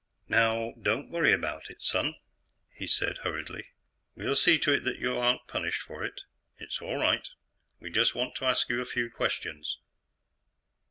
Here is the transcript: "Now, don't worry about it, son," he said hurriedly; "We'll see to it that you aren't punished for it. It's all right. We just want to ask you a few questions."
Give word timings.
"Now, 0.29 0.73
don't 0.81 1.11
worry 1.11 1.31
about 1.31 1.69
it, 1.69 1.79
son," 1.83 2.15
he 2.73 2.87
said 2.87 3.19
hurriedly; 3.19 3.67
"We'll 4.15 4.35
see 4.35 4.57
to 4.57 4.73
it 4.73 4.83
that 4.83 4.97
you 4.97 5.15
aren't 5.15 5.45
punished 5.47 5.83
for 5.83 6.03
it. 6.03 6.21
It's 6.57 6.81
all 6.81 6.97
right. 6.97 7.29
We 7.79 7.91
just 7.91 8.15
want 8.15 8.33
to 8.37 8.45
ask 8.45 8.67
you 8.67 8.81
a 8.81 8.85
few 8.85 9.11
questions." 9.11 9.77